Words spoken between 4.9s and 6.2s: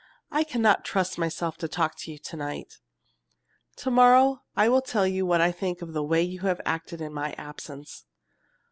you what I think of the